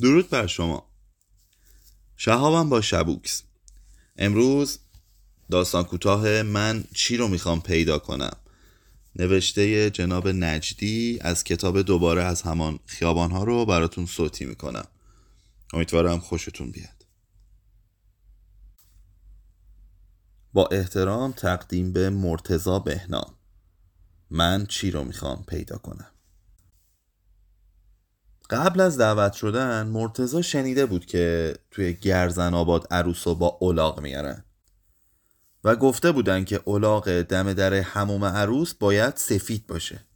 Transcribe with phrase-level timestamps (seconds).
[0.00, 0.90] درود بر شما.
[2.16, 3.42] شهابم با شبوکس.
[4.16, 4.78] امروز
[5.50, 8.36] داستان کوتاه من چی رو می‌خوام پیدا کنم؟
[9.16, 14.86] نوشته جناب نجدی از کتاب دوباره از همان خیابان ها رو براتون صوتی می‌کنم.
[15.72, 17.06] امیدوارم خوشتون بیاد.
[20.52, 23.34] با احترام تقدیم به مرتزا بهنام.
[24.30, 26.10] من چی رو می‌خوام پیدا کنم؟
[28.50, 34.00] قبل از دعوت شدن مرتزا شنیده بود که توی گرزن آباد عروس رو با اولاغ
[34.00, 34.44] میارن.
[35.64, 40.06] و گفته بودن که اولاغ دم در هموم عروس باید سفید باشه.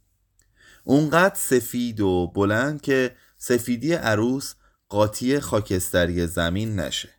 [0.83, 4.53] اونقدر سفید و بلند که سفیدی عروس
[4.89, 7.09] قاطی خاکستری زمین نشه.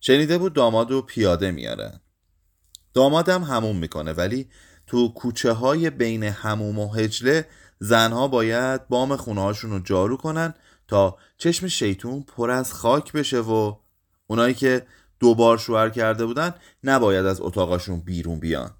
[0.00, 2.00] شنیده بود داماد رو پیاده میارن.
[2.94, 4.50] دامادم هموم می‌کنه ولی
[4.86, 7.48] تو کوچه های بین هموم و هجله
[7.80, 10.54] زنها باید بام خونه هاشون رو جارو کنن
[10.88, 13.76] تا چشم شیطون پر از خاک بشه و
[14.26, 14.86] اونایی که
[15.20, 18.70] دوبار شوهر کرده بودن نباید از اتاقاشون بیرون بیان.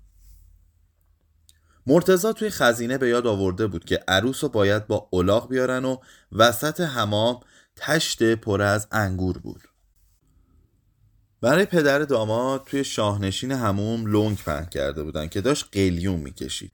[1.87, 5.97] مرتزا توی خزینه به یاد آورده بود که عروس رو باید با اولاغ بیارن و
[6.33, 7.41] وسط حمام
[7.77, 9.62] تشت پر از انگور بود.
[11.41, 16.72] برای پدر داماد توی شاهنشین هموم لنگ پهن کرده بودن که داشت قلیون می‌کشید.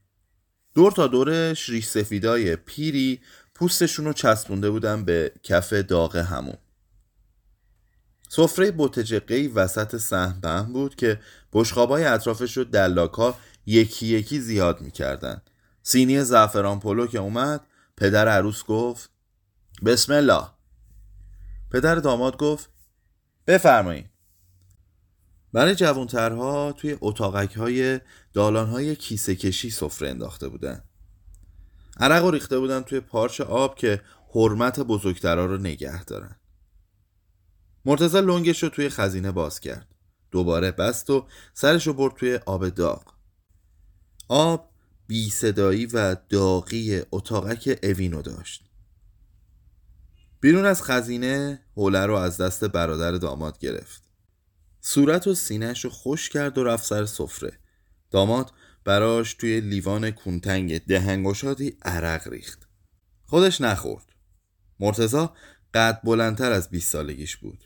[0.75, 3.21] دور تا دورش ریش سفیدای پیری
[3.55, 6.57] پوستشون رو چسبونده بودن به کف داغ همون.
[8.29, 11.21] سفره بوتجقهی وسط سهم بهم بود که
[11.53, 13.37] بشخابای اطرافش رو دلاکا
[13.67, 15.43] یکی یکی زیاد می‌کردن.
[15.83, 17.61] سینی زعفران پلو که اومد
[17.97, 19.11] پدر عروس گفت
[19.85, 20.47] بسم الله.
[21.71, 22.71] پدر داماد گفت
[23.47, 24.11] بفرمایید
[25.53, 28.01] برای جوانترها توی اتاقک های
[28.35, 30.85] دالان های کیسه کشی سفره انداخته بودن.
[31.97, 34.03] عرق و ریخته بودن توی پارچ آب که
[34.35, 36.37] حرمت بزرگترها رو نگه دارن.
[37.85, 39.95] مرتزا لنگش رو توی خزینه باز کرد.
[40.31, 43.15] دوباره بست و سرش رو برد توی آب داغ.
[44.29, 44.71] آب
[45.07, 48.65] بی صدایی و داغی اتاقک اوینو داشت.
[50.41, 54.03] بیرون از خزینه حوله رو از دست برادر داماد گرفت.
[54.81, 57.59] صورت و سینهش رو خوش کرد و رفت سر سفره.
[58.15, 58.53] داماد
[58.85, 62.69] براش توی لیوان کونتنگ دهنگشادی عرق ریخت.
[63.25, 64.05] خودش نخورد.
[64.81, 65.35] مرتزا
[65.75, 67.65] قد بلندتر از 20 سالگیش بود.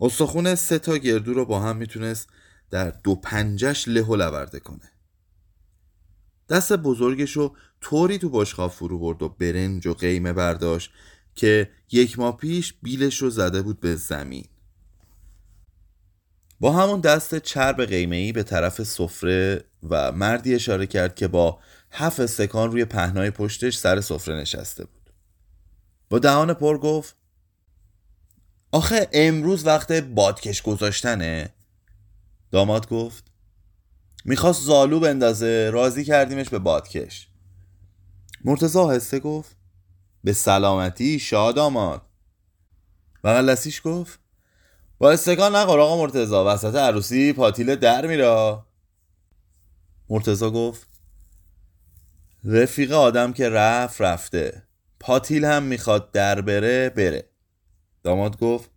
[0.00, 2.28] استخون سه تا گردو رو با هم می‌تونست
[2.70, 4.92] در دو پنجش له و لورده کنه.
[6.48, 10.90] دست بزرگش رو طوری تو بشخاب فرو برد و برنج و قیمه برداشت
[11.34, 14.44] که یک ماه پیش بیلش رو زده بود به زمین.
[16.60, 21.58] با همون دست چرب قیمه‌ای به طرف سفره و مردی اشاره کرد که با
[21.90, 25.10] هفت استکان روی پهنای پشتش سر سفره نشسته بود.
[26.10, 27.16] با دهان پر گفت
[28.72, 31.54] آخه امروز وقت بادکش گذاشتنه؟
[32.50, 33.24] داماد گفت
[34.24, 37.28] می‌خواست زالو بندازه راضی کردیمش به بادکش.
[38.44, 39.56] مرتزا آهسته گفت
[40.24, 42.02] به سلامتی شاد آماد
[43.24, 44.19] بغل گفت
[45.00, 48.66] با استکان نخور آقا مرتزا وسط عروسی پاتیل در میرا
[50.08, 50.88] مرتزا گفت
[52.44, 54.62] رفیق آدم که رفت رفته.
[55.00, 57.24] پاتیل هم می‌خواد در بره بره.
[58.02, 58.70] داماد گفت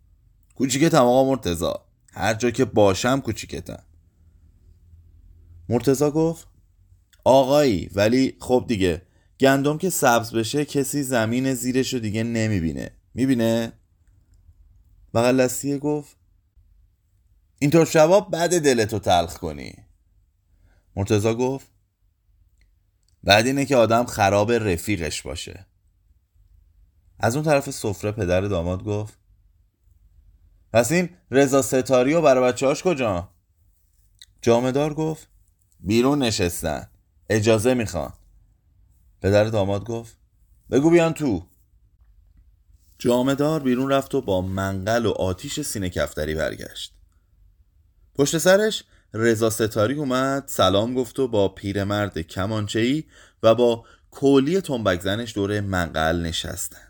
[0.54, 3.82] کوچیکتم آقا مرتزا هر جا که باشم کوچیکتم.
[5.68, 6.48] مرتزا گفت
[7.24, 9.02] آقایی ولی خب دیگه.
[9.40, 12.90] گندم که سبز بشه کسی زمین زیرش رو دیگه نمی‌بینه.
[13.14, 13.72] می‌بینه؟
[15.14, 15.48] بغل
[15.78, 16.16] گفت
[17.58, 19.74] اینطور شباب بعد دلتو تلخ کنی.
[20.96, 21.66] مرتزا گفت
[23.22, 25.66] بعد اینه که آدم خراب رفیقش باشه.
[27.18, 29.18] از اون طرف سفره پدر داماد گفت
[30.72, 33.30] پس این رضا ستاری و برای بچه کجا؟
[34.42, 35.28] جامدار گفت
[35.80, 36.88] بیرون نشستن.
[37.30, 38.12] اجازه می‌خوان.
[39.22, 40.16] پدر داماد گفت
[40.70, 41.46] بگو بیان تو.
[42.98, 46.92] جامدار بیرون رفت و با منقل و آتیش سینه کفتری برگشت.
[48.14, 53.04] پشت سرش رضا ستاری اومد سلام گفت و با پیرمرد کمانچهی
[53.42, 56.88] و با کولی تنبک زنش دور منقل نشستن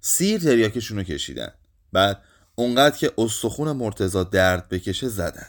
[0.00, 1.52] سیر تریاکشون رو کشیدن.
[1.92, 2.22] بعد
[2.54, 5.46] اونقدر که استخون مرتزا درد بکشه زدن.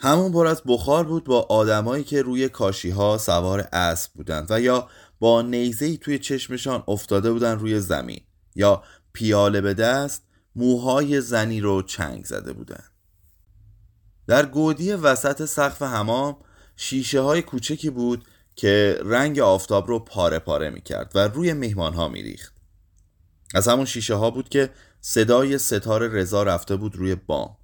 [0.00, 4.60] همون پر از بخار بود با آدمایی که روی کاشی ها سوار اسب بودند و
[4.60, 4.88] یا
[5.24, 8.20] با نیزهی توی چشمشان افتاده بودن روی زمین.
[8.54, 8.82] یا
[9.12, 10.22] پیاله به دست
[10.56, 12.84] موهای زنی رو چنگ زده بودن.
[14.26, 16.36] در گودی وسط سقف حمام
[16.76, 18.24] شیشه های کوچکی بود
[18.56, 22.54] که رنگ آفتاب رو پاره پاره می کرد و روی میهمان ها می ریخت
[23.54, 24.70] از همون شیشه ها بود که
[25.00, 27.56] صدای ستار رضا رفته بود روی بام.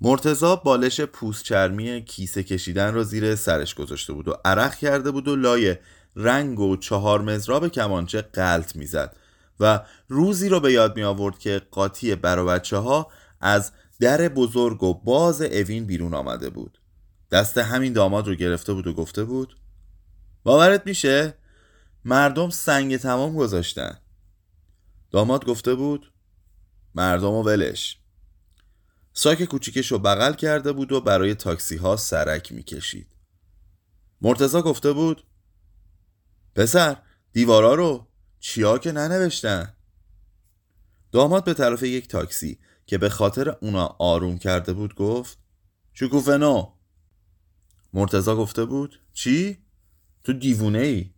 [0.00, 5.28] مرتزا بالش پوست چرمی کیسه کشیدن را زیر سرش گذاشته بود و عرق کرده بود
[5.28, 5.76] و لای
[6.16, 9.16] رنگ و چهار مزراب کمانچه قلط می‌زد
[9.60, 13.10] و روزی رو به یاد می آورد که قاطی بر بچه ها
[13.40, 16.80] از در بزرگ و باز اوین بیرون آمده بود.
[17.30, 19.56] دست همین داماد رو گرفته بود و گفته بود
[20.44, 21.34] باورت میشه؟
[22.04, 23.98] مردم سنگ تمام گذاشتن.
[25.10, 26.12] داماد گفته بود
[26.94, 27.98] مردم و ولش.
[29.12, 33.16] ساک کوچیکش رو بغل کرده بود و برای تاکسی ها سرک می‌کشید.
[34.20, 35.24] مرتزا گفته بود
[36.56, 36.96] پسر
[37.32, 38.06] دیوارا رو.
[38.40, 39.76] چیا که ننوشتن؟
[41.12, 45.38] داماد به طرف یک تاکسی که به خاطر اونا آروم کرده بود گفت
[45.92, 46.72] شکوفه نو.
[47.92, 49.58] مرتزا گفته بود چی؟
[50.24, 51.14] تو دیوونه ای؟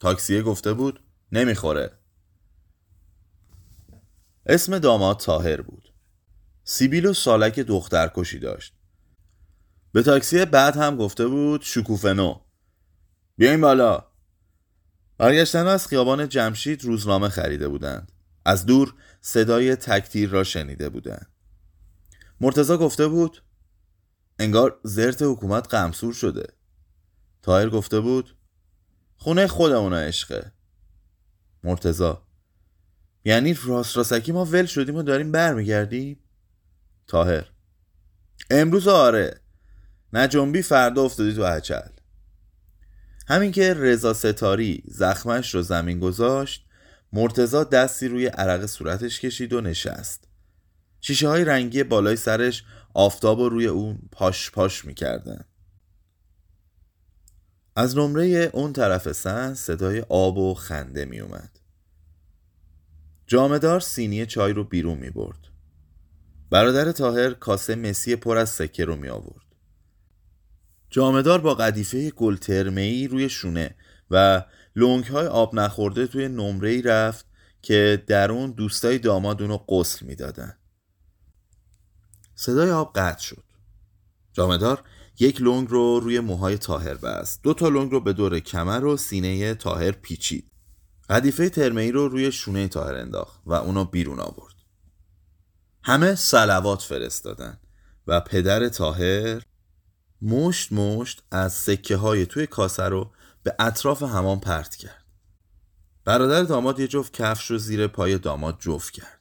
[0.00, 1.90] تاکسیه گفته بود نمی‌خوره.
[4.46, 5.94] اسم داماد تاهر بود.
[6.64, 8.74] سیبیل و سالک دخترکشی داشت.
[9.92, 12.40] به تاکسی بعد هم گفته بود شکوفه نو.
[13.36, 14.09] بیاین بالا.
[15.20, 18.12] برگشتن از خیابان جمشید روزنامه خریده بودند.
[18.44, 21.26] از دور صدای تکتیر را شنیده بودند.
[22.40, 23.42] مرتزا گفته بود
[24.38, 26.46] انگار زرت حکومت قمسور شده.
[27.42, 28.36] تایر گفته بود
[29.16, 30.52] خونه خودمونه عشقه.
[31.64, 32.22] مرتزا
[33.24, 36.20] یعنی راست راستکی ما ول شدیم و داریم برمیگردیم؟
[37.06, 37.50] تاهر
[38.50, 39.40] امروز آره.
[40.12, 41.99] نجنبی فردا افتادی تو عجل
[43.30, 46.66] همین که رضا ستاری زخمش رو زمین گذاشت
[47.12, 50.28] مرتزا دستی روی عرق صورتش کشید و نشست
[51.00, 55.44] شیشه های رنگی بالای سرش آفتاب و روی اون پاش پاش می‌کردن
[57.76, 61.50] از نمره اون طرف سن صدای آب و خنده میومد
[63.26, 65.38] جامدار سینی چای رو بیرون می برد.
[66.50, 69.49] برادر تاهر کاسه مسی پر از سکه رو می آورد.
[70.90, 72.36] جامدار با قدیفه گل
[72.76, 73.74] ای روی شونه
[74.10, 74.44] و
[74.76, 77.26] لونگ های آب نخورده توی نمره ای رفت
[77.62, 80.56] که در اون دوستای داماد اونو قسل می‌دادن.
[82.34, 83.44] صدای آب قطع شد.
[84.32, 84.82] جامدار
[85.18, 87.42] یک لونگ رو روی موهای تاهر بست.
[87.42, 90.50] دو تا لونگ رو به دور کمر و سینه تاهر پیچید.
[91.10, 94.54] قدیفه ترمی رو روی شونه تاهر انداخت و اونو بیرون آورد
[95.82, 97.60] همه سلوات فرستادن
[98.06, 99.42] و پدر تاهر
[100.22, 103.12] مشت مشت از سکه های توی کاسه رو
[103.42, 105.04] به اطراف همان پرت کرد.
[106.04, 109.20] برادر داماد یه جفت کفش رو زیر پای داماد جفت کرد.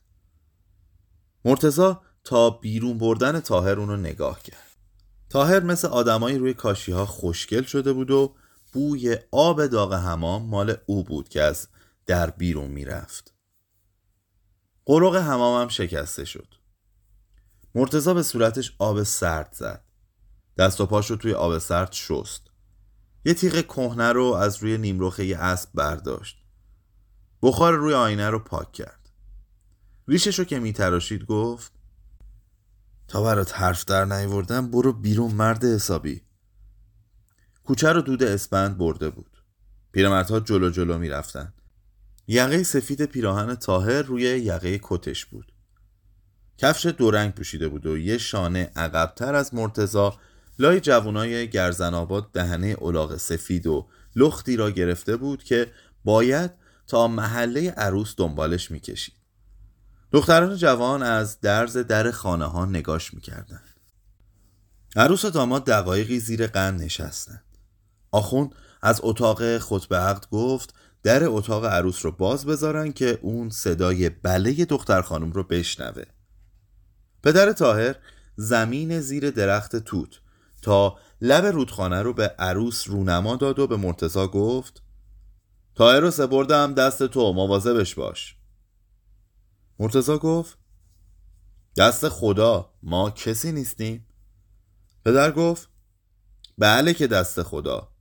[1.46, 4.70] مرتزا تا بیرون بردن تاهر اونو نگاه کرد.
[5.30, 8.36] تاهر مثل آدمایی روی کاشی ها خوشگل شده بود و
[8.74, 11.68] بوی آب داغ همام مال او بود که از
[12.06, 13.34] در بیرون می‌رفت.
[14.86, 16.48] قروق همامم شکسته شد.
[17.76, 19.84] مرتزا به صورتش آب سرد زد.
[20.60, 22.42] دست و پاش رو توی آب سرد شست.
[23.26, 26.38] یه تیغ کهنه رو از روی نیمروخه یه اسب برداشت.
[27.42, 29.10] بخار روی آینه رو پاک کرد.
[30.08, 31.72] ریشش رو که میتراشید گفت
[33.08, 36.22] تا برات حرف در نیوردم برو بیرون مرد حسابی.
[37.64, 39.44] کوچه رو دود اسپند برده بود.
[39.92, 41.54] پیرمردها جلو جلو می‌رفتند
[42.28, 45.52] یقه سفید پیراهن تاهر روی یقه کتش بود.
[46.58, 50.20] کفش دورنگ پوشیده بود و یه شانه عقبتر از مرتزا
[50.60, 55.72] لای جوانای گرزن آباد دهنه اولاغ سفید و لختی را گرفته بود که
[56.04, 56.52] باید
[56.88, 59.16] تا محله عروس دنبالش می‌کشید.
[60.12, 63.70] دختران جوان از درز در خانه ها نگاش می‌کردند.
[64.96, 67.44] عروس و داماد دقایقی زیر قند نشستند.
[68.12, 68.50] آخون
[68.82, 70.74] از اتاق خطبه عقد گفت
[71.04, 76.04] در اتاق عروس رو باز بذارن که اون صدای بله دختر خانم رو بشنوه.
[77.24, 77.96] پدر تاهر
[78.36, 80.20] زمین زیر درخت توت
[80.62, 84.82] تا لب رودخانه رو به عروس رونما داد و به مرتزا گفت
[85.76, 88.36] تاهر رو سپردم دست تو مواظبش باش.
[89.80, 90.58] مرتزا گفت
[91.78, 94.08] دست خدا ما کسی نیستیم.
[95.06, 95.70] پدر گفت
[96.58, 97.92] بله که دست خدا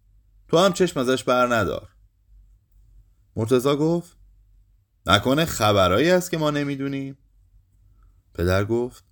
[0.49, 1.89] تو هم چشم ازش بر ندار.
[3.37, 4.17] مرتزا گفت
[5.07, 7.19] نکنه خبرایی است که ما نمی‌دونیم.
[8.35, 9.05] پدر گفت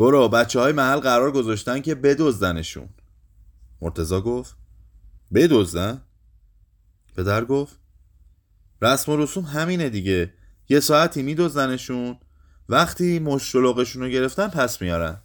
[0.00, 2.88] برو بچه های محل قرار گذاشتن که بدزدنشون.
[3.80, 4.56] مرتزا گفت
[5.34, 6.02] بدزدن؟
[7.16, 7.78] پدر گفت
[8.82, 10.34] رسم و رسوم همینه دیگه.
[10.68, 12.18] یه ساعتی میدزدنشون
[12.68, 15.20] وقتی مشتلقشون رو گرفتن پس میارن.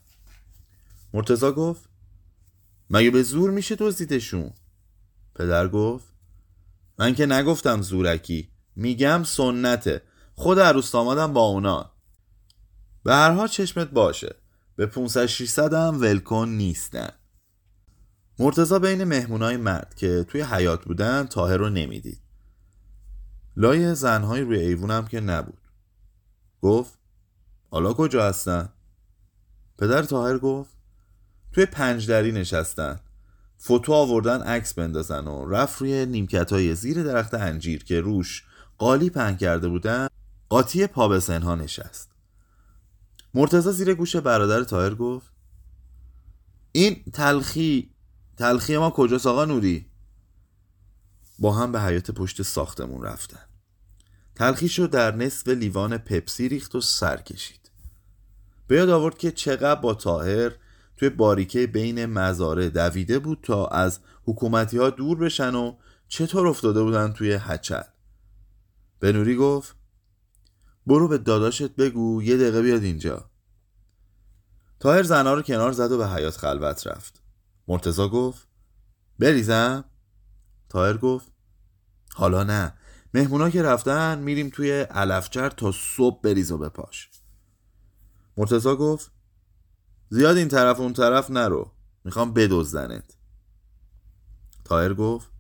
[1.13, 1.89] مرتزا گفت
[2.89, 4.53] مگه به زور میشه دزدیدشون؟
[5.35, 6.05] پدر گفت
[6.99, 8.49] من که نگفتم زورکی.
[8.75, 10.01] میگم سنته.
[10.33, 11.91] خود عروس دامادم با اونا.
[13.03, 14.35] به هر حال چشمت باشه.
[14.75, 17.09] به 500 600 هم ولکن نیستن.
[18.39, 22.21] مرتزا بین مهمونای مرد که توی حیات بودن تاهر رو نمی‌دید.
[23.57, 25.61] لای زنهای روی ایوونم که نبود.
[26.61, 26.99] گفت
[27.69, 28.69] حالا کجا هستن؟
[29.77, 30.77] پدر تاهر گفت
[31.53, 32.99] توی پنجدری نشستن.
[33.57, 38.43] فوتو آوردن عکس بندازن و رفت روی نیمکت های زیر درخت انجیر که روش
[38.77, 40.07] قالی پهن کرده بودن
[40.49, 42.14] قاطی پا به سنها نشست.
[43.35, 45.31] مرتزا زیر گوش برادر تاهر گفت
[46.71, 47.91] این تلخی
[48.37, 49.85] تلخی ما کجاست آقا نوری؟
[51.39, 53.39] با هم به حیات پشت ساختمون رفتن.
[54.35, 57.71] تلخیشو در نصف لیوان پپسی ریخت و سر کشید.
[58.67, 60.51] به یاد آورد که چقدر با تاهر
[60.97, 65.75] توی باریکه بین مزاره دویده بود تا از حکومتی ها دور بشن و
[66.07, 67.83] چطور افتاده بودن توی هچل.
[68.99, 69.75] به نوری گفت
[70.87, 73.29] برو به داداشت بگو یه دقیقه بیاد اینجا.
[74.79, 77.21] تاهر زنها رو کنار زد و به حیات خلوت رفت.
[77.67, 78.47] مرتزا گفت
[79.19, 79.85] بریزم؟
[80.69, 81.31] تاهر گفت
[82.13, 82.73] حالا نه.
[83.13, 87.09] مهمونا که رفتن میریم توی علفچر تا صبح بریز و بپاش.
[88.37, 89.11] مرتزا گفت
[90.09, 91.71] زیاد این طرف اون طرف نرو
[92.03, 93.17] می‌خوام بدزدنت.
[94.65, 95.31] تایر گفت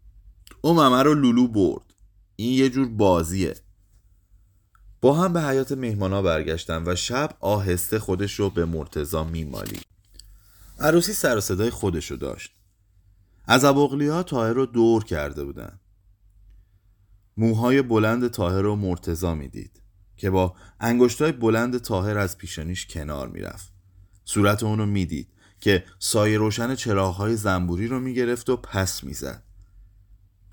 [0.61, 1.93] او ممه رو لولو برد.
[2.35, 3.64] این یه جور بازیه.
[5.05, 9.79] با هم به حیات مهمانا برگشتن و شب آهسته خودش رو به مرتزا میمالی.
[10.79, 12.51] عروسی سر و صدای خودش رو داشت.
[13.45, 15.79] از اباقلی ها تاهر رو دور کرده بودن.
[17.37, 19.81] موهای بلند تاهر رو مرتزا می‌دید
[20.17, 23.73] که با انگشتای بلند تاهر از پیشانیش کنار می‌رفت.
[24.23, 29.43] صورت اونو می‌دید که سایه روشن چراغهای زنبوری رو می‌گرفت و پس می‌زد.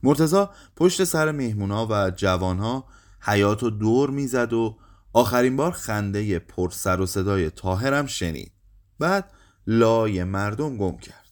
[0.02, 2.84] مرتزا پشت سر مهمونا و جوانها
[3.24, 4.78] حیات و دور می‌زد و
[5.12, 8.52] آخرین بار خنده پر سر و صدای تاهرم شنید.
[8.98, 9.30] بعد
[9.66, 11.30] لای مردم گم کرد.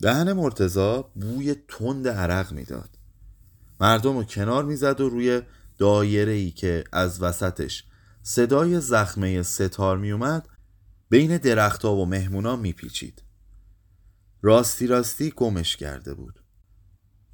[0.00, 2.98] دهن مرتزا بوی تند عرق می‌داد.
[3.80, 5.42] مردم رو کنار می‌زد و روی
[5.78, 7.84] دایره ای که از وسطش
[8.22, 10.48] صدای زخمه ستار میومد
[11.08, 13.22] بین درختها و مهمونا میپیچید.
[14.42, 16.40] راستی راستی گمش کرده بود.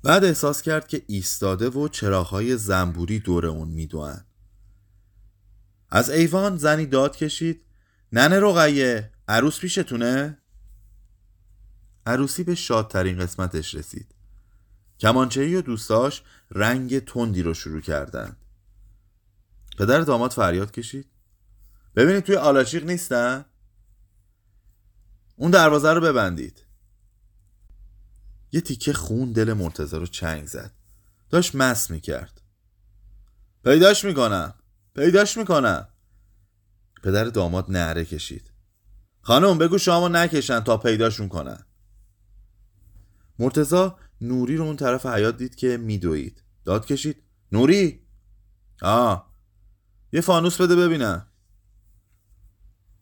[0.02, 4.26] بعد احساس کرد که ایستاده و چراغهای زنبوری دور اون می‌دوند.
[5.90, 7.62] از ایوان زنی داد کشید.
[8.12, 10.38] ننه رقیه عروس پیشتونه؟
[12.06, 14.14] عروسی به شادترین قسمتش رسید.
[15.00, 18.37] کمانچهی و دوستاش رنگ تندی رو شروع کردند.
[19.78, 21.06] پدر داماد فریاد کشید.
[21.97, 23.44] ببینید توی آلاشیق نیستن؟
[25.37, 26.62] اون دروازه رو ببندید.
[28.52, 30.73] یه تیکه خون دل مرتزا رو چنگ زد.
[31.30, 32.42] داشت مس می‌کرد.
[33.64, 34.54] پیداش می‌کنم.
[34.94, 35.88] پیداش می‌کنم.
[37.02, 38.52] پدر داماد نعره کشید.
[39.21, 41.66] خانم بگو شما نکشن تا پیداشون کنن.
[43.38, 46.42] مرتزا نوری رو اون طرف حیات دید که میدوید.
[46.64, 47.23] داد کشید.
[47.52, 48.06] نوری؟
[48.82, 49.32] آه.
[50.12, 51.26] یه فانوس بده ببینم.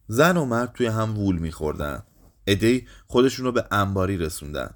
[0.07, 2.03] زن و مرد توی هم وول میخوردن.
[2.47, 4.75] ادهی خودشون رو به انباری رسوندن.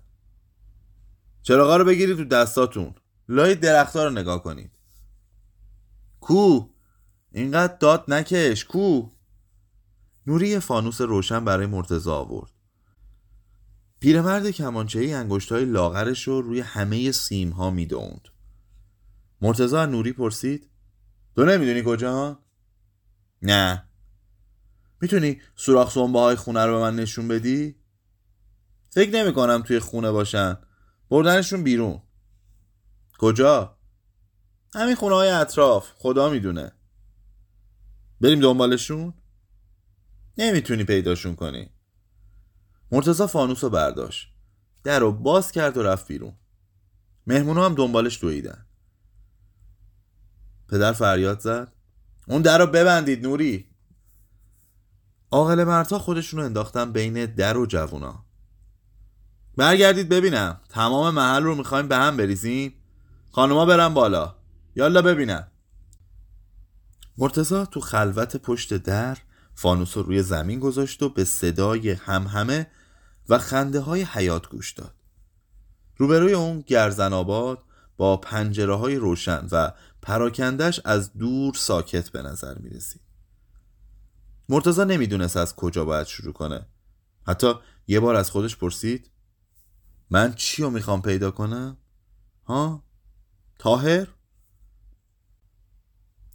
[1.45, 2.95] چراغا رو بگیرید تو دستاتون.
[3.29, 4.71] لای درختها رو نگاه کنید
[6.21, 6.69] کو
[7.33, 8.65] اینقدر داد نکش.
[8.65, 9.09] کو.
[10.27, 12.51] نوری فانوس روشن برای مرتزا آورد.
[14.01, 18.29] پیرمرد کمانچهی انگشتای لاغرش رو روی همه سیم ها می‌دوند
[19.41, 20.71] مرتزا نوری پرسید
[21.37, 22.39] تو نمی‌دونی کجا؟
[23.43, 23.85] نه.
[25.01, 27.75] می‌تونی سوراخ سنبه های خونه رو به من نشون بدی؟
[28.91, 30.59] فکر نمی کنم توی خونه باشن.
[31.15, 32.03] بردنشون بیرون.
[33.19, 33.79] کجا؟
[34.75, 35.91] همین خونه های اطراف.
[35.97, 36.73] خدا می‌دونه.
[38.21, 39.15] بریم دنبالشون؟
[40.39, 41.71] نمی‌تونی پیداشون کنی.
[42.93, 44.29] مرتزا فانوس رو برداشت.
[44.85, 46.37] در رو باز کرد و رفت بیرون.
[47.27, 48.67] مهمونو هم دنبالش دویدن.
[50.69, 51.73] پدر فریاد زد.
[52.29, 53.71] اون در رو ببندید نوری.
[55.31, 58.24] عاقل مرتا خودشون رو انداختن بین در و جوونا.
[59.57, 60.61] برگردید ببینم.
[60.69, 62.75] تمام محل رو می‌خوایم به هم بریزیم؟
[63.31, 64.35] خانوما برن بالا.
[64.77, 65.47] یالا ببینم
[67.19, 69.19] مرتزا تو خلوت پشت در
[69.55, 72.67] فانوس رو روی زمین گذاشت و به صدای همهمه
[73.29, 74.95] و خنده های حیات گوش داد.
[75.97, 77.59] روبروی اون گرزن آباد
[77.97, 83.01] با پنجره های روشن و پراکندش از دور ساکت به نظر می رسید
[84.49, 86.67] مرتزا نمی‌دونست از کجا باید شروع کنه.
[87.27, 87.55] حتی
[87.87, 89.11] یه بار از خودش پرسید
[90.11, 91.77] من چی رو می‌خوام پیدا کنم؟
[92.45, 92.85] ها؟
[93.59, 94.09] تاهر؟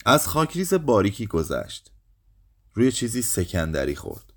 [0.06, 1.92] از خاکریز باریکی گذشت
[2.74, 4.34] روی چیزی سکندری خورد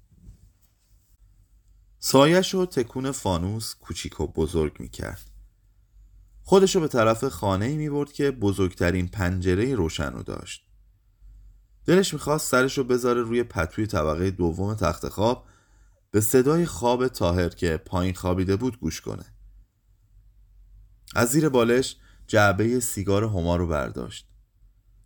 [1.99, 5.31] سایش و تکون فانوس کوچیک و بزرگ می‌کرد
[6.43, 10.67] خودشو به طرف خانه می برد که بزرگترین پنجره روشن رو داشت
[11.87, 15.47] دلش می‌خواست سرش رو بذاره روی پتوی طبقه دوم تخت خواب
[16.13, 19.25] به صدای خواب تاهر که پایین خوابیده بود گوش کنه.
[21.15, 24.29] از زیر بالش جعبه سیگار هما رو برداشت.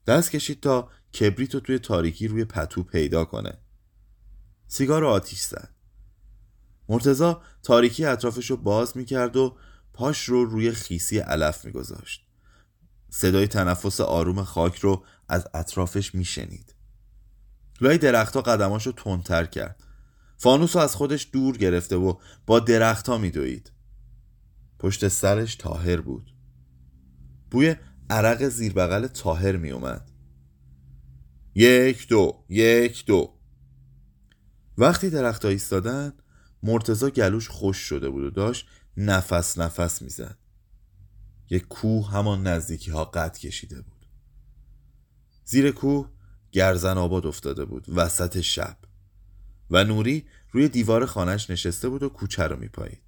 [0.07, 3.59] دست کشید تا کبریت رو توی تاریکی روی پتو پیدا کنه.
[4.67, 5.75] سیگار رو آتیش زد.
[6.89, 9.57] مرتزا تاریکی اطرافش رو باز می‌کرد و
[9.93, 12.27] پاش رو روی خیسی علف میگذاشت.
[13.11, 16.75] صدای تنفس آروم خاک رو از اطرافش میشنید.
[17.81, 19.86] لای درختها قدماش رو تندتر کرد.
[20.37, 22.15] فانوس رو از خودش دور گرفته و
[22.47, 23.73] با درختها میدوید.
[24.79, 26.35] پشت سرش تاهر بود.
[27.51, 27.77] بوی
[28.11, 30.11] عرق زیر بغل تاهر می اومد
[31.55, 33.39] یک دو یک دو.
[34.79, 36.13] وقتی درخت ایستادن
[36.63, 38.67] مرتزا گلوش خوش شده بود و داشت
[38.97, 40.39] نفس نفس می‌زد.
[41.51, 44.07] یک کوه همان نزدیکی ها قد کشیده بود.
[45.45, 46.11] زیر کوه
[46.53, 48.79] گرزن آباد افتاده بود وسط شب.
[49.71, 53.03] و نوری روی دیوار خانش نشسته بود و کوچه رو میپایید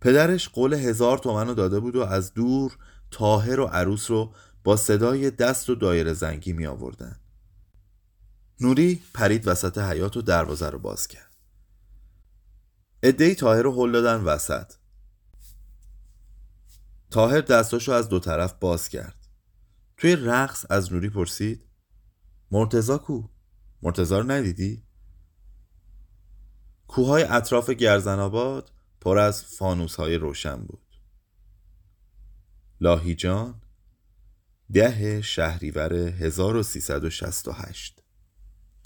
[0.00, 2.78] پدرش قول هزار تومن رو داده بود و از دور
[3.10, 7.20] تاهر و عروس رو با صدای دست و دایر زنگی می آوردن.
[8.60, 11.36] نوری پرید وسط حیات و دروازه رو باز کرد
[13.02, 14.72] ادهی تاهر رو هل دادن وسط
[17.10, 19.28] تاهر دستاشو از دو طرف باز کرد
[19.96, 21.64] توی رقص از نوری پرسید
[22.50, 23.22] مرتزا کو؟
[23.82, 24.82] مرتزا رو ندیدی؟
[26.88, 30.86] کوههای اطراف گرزن آباد پر از فانوس های روشن بود
[32.80, 33.62] لاهیجان
[34.72, 37.99] ده شهریور 1368